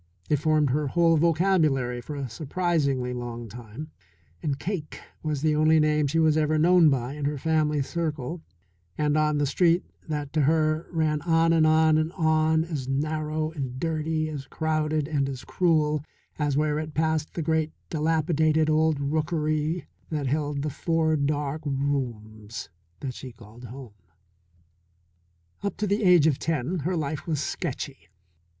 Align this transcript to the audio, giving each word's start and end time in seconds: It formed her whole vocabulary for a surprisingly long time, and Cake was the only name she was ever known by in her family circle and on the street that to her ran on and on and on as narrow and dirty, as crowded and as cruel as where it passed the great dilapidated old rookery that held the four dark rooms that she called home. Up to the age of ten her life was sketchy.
It 0.31 0.37
formed 0.37 0.71
her 0.71 0.87
whole 0.87 1.15
vocabulary 1.15 2.01
for 2.01 2.15
a 2.15 2.27
surprisingly 2.27 3.13
long 3.13 3.47
time, 3.47 3.91
and 4.41 4.57
Cake 4.57 4.99
was 5.21 5.43
the 5.43 5.55
only 5.55 5.79
name 5.79 6.07
she 6.07 6.17
was 6.17 6.37
ever 6.37 6.57
known 6.57 6.89
by 6.89 7.13
in 7.13 7.25
her 7.25 7.37
family 7.37 7.83
circle 7.83 8.41
and 8.97 9.15
on 9.15 9.37
the 9.37 9.45
street 9.45 9.83
that 10.09 10.33
to 10.33 10.41
her 10.41 10.87
ran 10.91 11.21
on 11.21 11.53
and 11.53 11.67
on 11.67 11.99
and 11.99 12.11
on 12.13 12.63
as 12.63 12.87
narrow 12.87 13.51
and 13.51 13.79
dirty, 13.79 14.27
as 14.27 14.47
crowded 14.47 15.07
and 15.07 15.29
as 15.29 15.43
cruel 15.45 16.03
as 16.39 16.57
where 16.57 16.79
it 16.79 16.95
passed 16.95 17.35
the 17.35 17.43
great 17.43 17.71
dilapidated 17.91 18.71
old 18.71 18.99
rookery 18.99 19.85
that 20.09 20.25
held 20.25 20.63
the 20.63 20.71
four 20.71 21.15
dark 21.15 21.61
rooms 21.63 22.69
that 23.01 23.13
she 23.13 23.31
called 23.31 23.65
home. 23.65 23.93
Up 25.61 25.77
to 25.77 25.85
the 25.85 26.03
age 26.03 26.25
of 26.25 26.39
ten 26.39 26.79
her 26.79 26.97
life 26.97 27.27
was 27.27 27.39
sketchy. 27.39 28.07